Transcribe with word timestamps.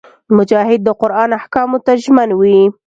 مجاهد 0.37 0.79
د 0.85 0.89
قران 1.01 1.29
احکامو 1.39 1.77
ته 1.85 1.91
ژمن 2.03 2.29
وي. 2.39 2.59